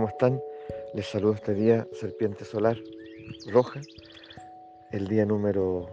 [0.00, 0.40] ¿cómo están?
[0.94, 2.78] Les saludo este día, Serpiente Solar
[3.52, 3.82] Roja,
[4.92, 5.90] el día número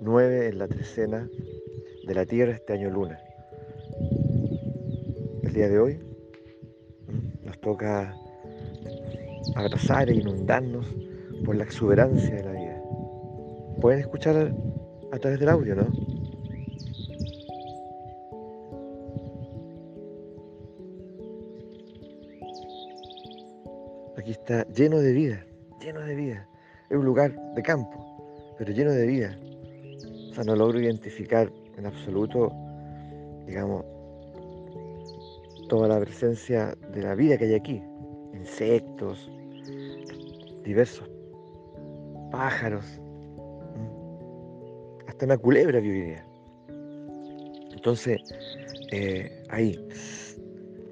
[0.00, 1.28] 9 en la trecena
[2.04, 3.16] de la Tierra, este año luna.
[5.44, 6.00] El día de hoy
[7.44, 8.12] nos toca
[9.54, 10.88] abrazar e inundarnos
[11.44, 12.82] por la exuberancia de la vida.
[13.80, 14.52] Pueden escuchar
[15.12, 15.86] a través del audio, ¿no?
[24.28, 25.42] Aquí está lleno de vida,
[25.80, 26.46] lleno de vida.
[26.90, 29.38] Es un lugar de campo, pero lleno de vida.
[30.30, 32.52] O sea, no logro identificar en absoluto,
[33.46, 33.86] digamos,
[35.70, 37.82] toda la presencia de la vida que hay aquí.
[38.34, 39.30] Insectos,
[40.62, 41.08] diversos
[42.30, 42.84] pájaros,
[45.06, 46.22] hasta una culebra viviría.
[47.72, 48.20] Entonces,
[48.92, 49.82] eh, ahí,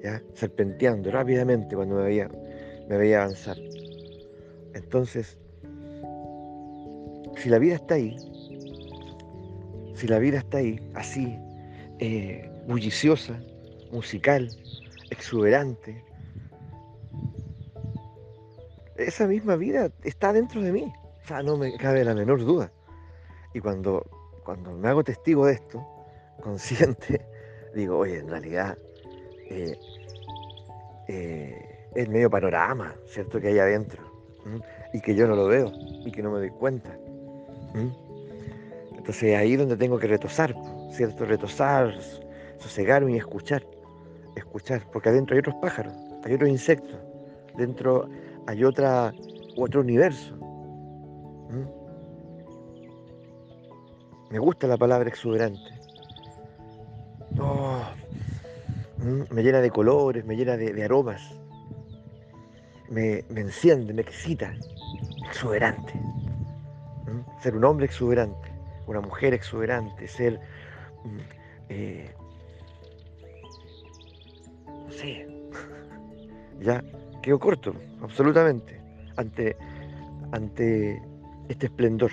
[0.01, 2.27] ya, serpenteando rápidamente cuando me veía
[2.87, 3.57] me veía avanzar.
[4.73, 5.37] Entonces,
[7.37, 8.17] si la vida está ahí,
[9.93, 11.37] si la vida está ahí, así,
[11.99, 13.39] eh, bulliciosa,
[13.91, 14.49] musical,
[15.09, 16.03] exuberante,
[18.97, 20.93] esa misma vida está dentro de mí.
[21.23, 22.71] O sea, no me cabe la menor duda.
[23.53, 24.05] Y cuando,
[24.43, 25.85] cuando me hago testigo de esto,
[26.41, 27.25] consciente,
[27.73, 28.77] digo, oye, en realidad,
[29.49, 29.77] eh,
[31.07, 33.41] eh, el medio panorama, ¿cierto?
[33.41, 34.03] Que hay adentro.
[34.93, 35.71] Y que yo no lo veo
[36.05, 36.95] y que no me doy cuenta.
[38.95, 40.55] Entonces ahí es donde tengo que retosar,
[40.91, 41.25] ¿cierto?
[41.25, 41.95] Retosar,
[42.59, 43.65] sosegarme y escuchar.
[44.35, 46.95] Escuchar, porque adentro hay otros pájaros, hay otros insectos,
[47.57, 48.07] dentro
[48.45, 49.11] hay otra,
[49.57, 50.35] otro universo.
[54.29, 55.59] Me gusta la palabra exuberante.
[57.39, 57.81] Oh,
[59.31, 61.37] me llena de colores, me llena de aromas
[62.89, 64.53] me, enciende, me excita,
[65.27, 65.93] exuberante.
[67.41, 68.51] Ser un hombre exuberante,
[68.87, 70.39] una mujer exuberante, ser,
[71.03, 71.19] mm,
[71.69, 72.15] eh,
[74.65, 75.27] no sé,
[76.59, 76.83] ya
[77.21, 78.81] quedo corto, absolutamente,
[79.17, 79.55] ante,
[80.31, 81.01] ante
[81.49, 82.11] este esplendor.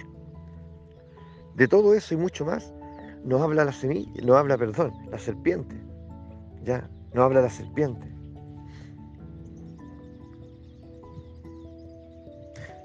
[1.54, 2.72] De todo eso y mucho más
[3.24, 5.74] nos habla la semilla, nos habla, perdón, la serpiente,
[6.62, 8.14] ya, nos habla la serpiente.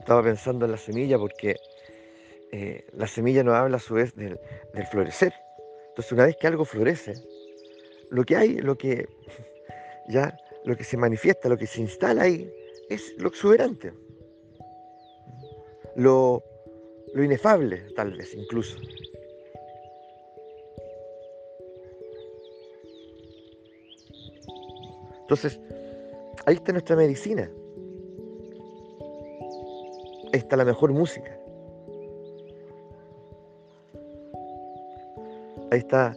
[0.09, 1.55] Estaba pensando en la semilla porque
[2.51, 4.39] eh, la semilla nos habla a su vez del,
[4.89, 5.31] florecer.
[5.89, 7.13] Entonces, una vez que algo florece,
[8.09, 9.07] lo que hay, lo que
[10.09, 12.51] ya, lo que se manifiesta, lo que se instala ahí,
[12.89, 13.93] es lo exuberante,
[15.95, 16.43] lo,
[17.13, 18.79] lo inefable, tal vez incluso.
[25.21, 25.59] Entonces,
[26.47, 27.47] ahí está nuestra medicina.
[30.31, 31.35] Está la mejor música.
[35.71, 36.15] Ahí está,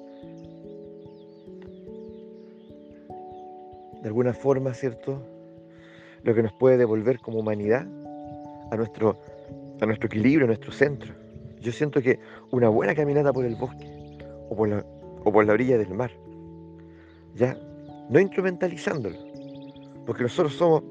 [4.03, 5.23] de alguna forma, ¿cierto?
[6.23, 7.87] Lo que nos puede devolver como humanidad
[8.71, 9.17] a nuestro,
[9.81, 11.15] a nuestro equilibrio, a nuestro centro.
[11.61, 12.19] Yo siento que
[12.51, 13.87] una buena caminata por el bosque
[14.49, 14.85] o por la,
[15.25, 16.11] o por la orilla del mar,
[17.35, 17.57] ya,
[18.11, 19.17] no instrumentalizándolo,
[20.05, 20.83] porque nosotros somos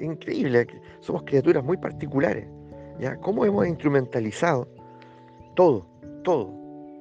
[0.00, 0.66] increíbles,
[1.00, 2.46] somos criaturas muy particulares.
[2.98, 3.16] ¿Ya?
[3.16, 4.68] ¿Cómo hemos instrumentalizado
[5.54, 5.86] todo,
[6.22, 6.52] todo?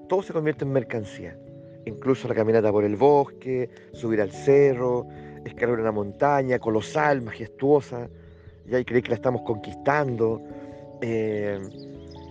[0.08, 1.38] Todo se convierte en mercancía.
[1.86, 5.08] Incluso la caminata por el bosque, subir al cerro,
[5.46, 8.10] escalar una montaña colosal, majestuosa,
[8.66, 8.80] ¿ya?
[8.80, 10.42] y creer que la estamos conquistando.
[11.02, 11.60] Eh,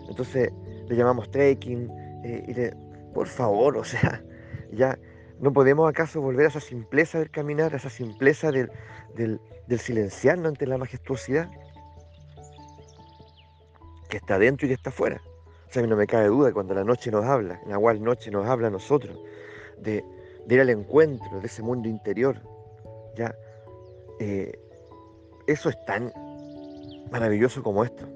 [0.08, 0.50] entonces
[0.88, 1.90] le llamamos trekking.
[2.24, 4.22] Eh, y por favor, o sea,
[4.72, 4.98] ya
[5.38, 8.70] ¿No podemos acaso volver a esa simpleza del caminar, a esa simpleza del,
[9.14, 11.50] del, del silenciarnos ante la majestuosidad?
[14.08, 15.20] Que está dentro y que está afuera.
[15.68, 18.02] O sea, a mí no me cabe duda cuando la noche nos habla, la cual
[18.02, 19.18] noche nos habla a nosotros,
[19.78, 20.04] de,
[20.48, 22.40] ir al encuentro de ese mundo interior.
[23.16, 23.34] Ya,
[24.20, 24.52] eh,
[25.46, 26.12] eso es tan
[27.10, 28.06] maravilloso como esto.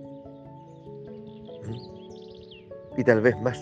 [1.67, 3.01] ¿Mm?
[3.01, 3.61] Y tal vez más.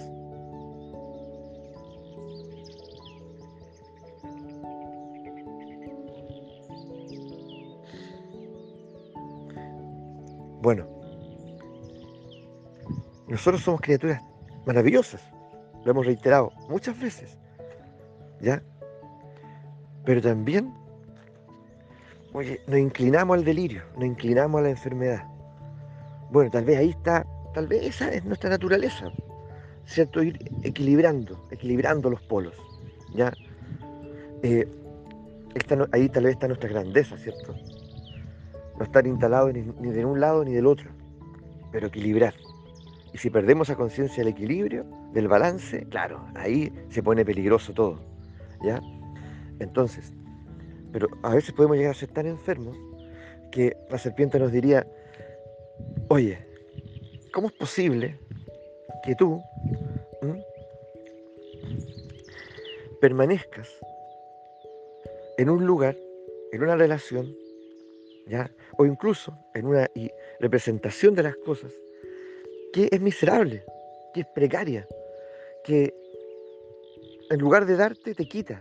[10.60, 10.97] Bueno,
[13.28, 14.22] nosotros somos criaturas
[14.66, 15.22] maravillosas,
[15.84, 17.36] lo hemos reiterado muchas veces,
[18.40, 18.62] ¿ya?
[20.04, 20.72] Pero también,
[22.32, 25.24] oye, nos inclinamos al delirio, nos inclinamos a la enfermedad.
[26.30, 29.10] Bueno, tal vez ahí está, tal vez esa es nuestra naturaleza,
[29.84, 30.22] ¿cierto?
[30.22, 32.54] Ir equilibrando, equilibrando los polos,
[33.14, 33.32] ¿ya?
[34.42, 34.66] Eh,
[35.92, 37.54] ahí tal vez está nuestra grandeza, ¿cierto?
[38.78, 40.90] no estar instalado ni, ni de un lado ni del otro,
[41.72, 42.34] pero equilibrar.
[43.12, 48.00] Y si perdemos a conciencia del equilibrio, del balance, claro, ahí se pone peligroso todo.
[48.62, 48.80] ¿Ya?
[49.60, 50.12] Entonces,
[50.92, 52.76] pero a veces podemos llegar a ser tan enfermos
[53.50, 54.86] que la serpiente nos diría,
[56.08, 56.38] oye,
[57.32, 58.18] ¿cómo es posible
[59.04, 59.42] que tú
[63.00, 63.68] permanezcas
[65.38, 65.96] en un lugar,
[66.52, 67.32] en una relación,
[68.26, 68.50] ¿ya?
[68.76, 69.88] o incluso en una
[70.40, 71.72] representación de las cosas
[72.72, 73.64] que es miserable,
[74.12, 74.86] que es precaria,
[75.64, 75.94] que
[77.30, 78.60] en lugar de darte te quita,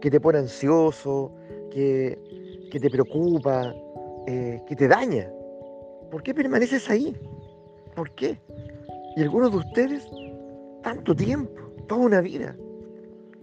[0.00, 1.32] que te pone ansioso,
[1.70, 2.18] que,
[2.70, 3.74] te preocupa,
[4.26, 5.30] eh, que te daña.
[6.10, 7.16] ¿Por qué permaneces ahí?
[7.94, 8.40] ¿Por qué?
[9.16, 10.06] Y algunos de ustedes,
[10.82, 11.52] tanto tiempo,
[11.86, 12.56] toda una vida.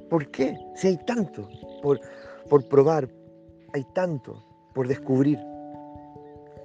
[0.10, 0.58] ¿Por qué?
[0.76, 1.48] Si hay tanto
[1.82, 2.00] por,
[2.50, 3.10] por probar,
[3.74, 4.44] hay tanto
[4.74, 5.40] por descubrir.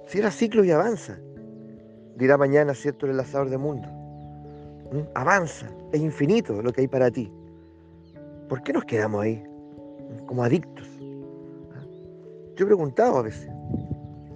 [0.07, 1.17] Si era ciclo y avanza,
[2.15, 3.87] dirá mañana, ¿cierto?, el enlazador de mundo.
[4.91, 5.01] ¿Mm?
[5.15, 7.31] Avanza, es infinito lo que hay para ti.
[8.49, 9.43] ¿Por qué nos quedamos ahí?
[10.27, 10.87] Como adictos.
[11.75, 11.85] ¿Ah?
[12.55, 13.49] Yo he preguntado a veces,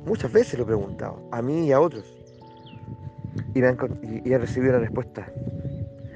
[0.06, 2.06] muchas veces lo he preguntado, a mí y a otros.
[3.54, 5.32] Y, he recibido una respuesta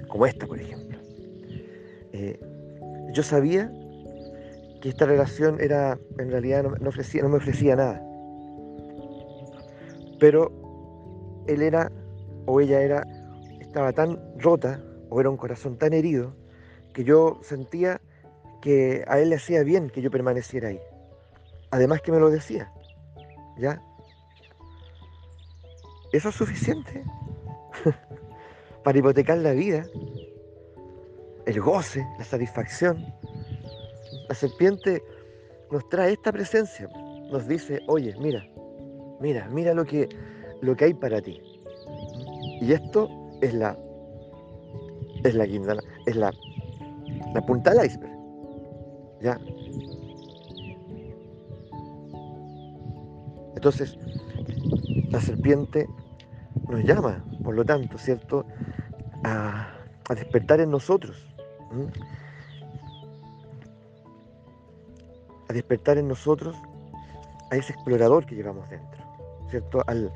[0.08, 0.98] como esta, por ejemplo.
[2.14, 2.40] Eh,
[3.14, 3.72] yo sabía
[4.82, 8.04] que esta relación era, en realidad no, no me ofrecía nada.
[10.20, 10.61] Pero
[11.54, 11.92] él era,
[12.46, 13.04] o ella era,
[13.60, 16.36] estaba tan rota, o era un corazón tan herido,
[16.94, 18.02] que yo sentía
[18.62, 20.80] que a él le hacía bien que yo permaneciera ahí.
[21.72, 22.72] Además que me lo decía.
[23.58, 23.82] ¿Ya?
[26.12, 27.04] Eso es suficiente
[28.84, 29.86] para hipotecar la vida,
[31.46, 33.14] el goce, la satisfacción.
[34.28, 35.04] La serpiente
[35.72, 36.90] nos trae esta presencia,
[37.32, 38.46] nos dice, oye, mira,
[39.22, 40.10] mira, mira lo que,
[40.62, 41.42] lo que hay para ti.
[42.62, 43.10] Y esto
[43.42, 43.78] es la,
[45.24, 45.76] es la guinda,
[46.06, 46.32] es la,
[47.34, 48.12] la punta del iceberg.
[49.22, 49.40] ¿Ya?
[53.56, 53.98] Entonces,
[55.12, 55.88] la serpiente
[56.68, 58.46] nos llama, por lo tanto, ¿cierto?
[59.24, 59.68] A,
[60.10, 61.16] despertar en nosotros.
[65.48, 66.56] A despertar en nosotros
[67.52, 69.04] a ese explorador que llevamos dentro,
[69.50, 69.84] ¿cierto?
[69.86, 70.12] Al,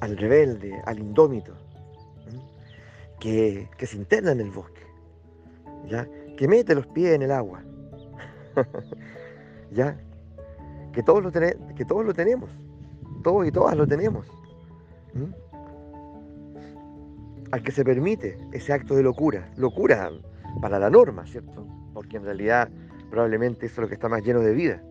[0.00, 1.52] rebelde, al indómito,
[3.20, 4.82] que, que, se interna en el bosque,
[5.88, 6.06] ¿ya?
[6.36, 7.62] que mete los pies en el agua,
[9.72, 9.98] ¿ya?
[10.92, 12.48] Que todos, lo que todos lo tenemos,
[13.22, 14.26] todos y todas lo tenemos.
[17.50, 20.10] Al que se permite ese acto de locura, locura
[20.60, 21.66] para la norma, ¿cierto?
[21.92, 22.68] Porque en realidad
[23.10, 24.82] probablemente eso es lo que está más lleno de vida.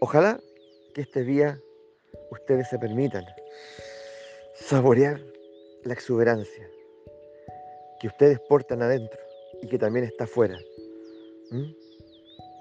[0.00, 0.38] Ojalá
[0.94, 1.58] que este día
[2.30, 3.24] ustedes se permitan
[4.54, 5.20] saborear
[5.84, 6.68] la exuberancia
[8.00, 9.20] que ustedes portan adentro
[9.62, 10.58] y que también está afuera.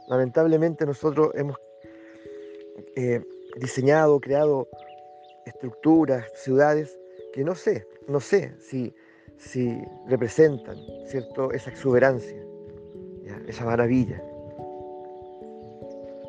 [0.07, 1.57] Lamentablemente nosotros hemos
[2.95, 3.21] eh,
[3.57, 4.67] diseñado, creado
[5.45, 6.97] estructuras, ciudades
[7.33, 8.93] que no sé, no sé si,
[9.37, 11.51] si representan ¿cierto?
[11.51, 12.43] esa exuberancia,
[13.47, 14.21] esa maravilla.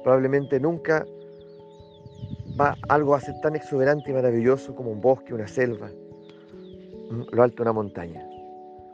[0.03, 1.07] Probablemente nunca
[2.61, 5.91] va algo a ser tan exuberante y maravilloso como un bosque, una selva,
[7.33, 8.23] lo alto de una montaña.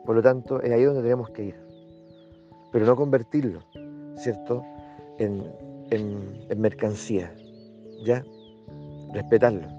[0.05, 1.57] Por lo tanto, es ahí donde tenemos que ir.
[2.73, 3.61] Pero no convertirlo,
[4.17, 4.63] ¿cierto?,
[5.19, 5.45] en,
[5.91, 7.35] en mercancía.
[8.05, 8.25] ¿Ya?
[9.13, 9.76] Respetarlo.